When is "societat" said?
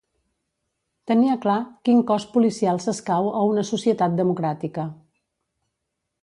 3.71-4.17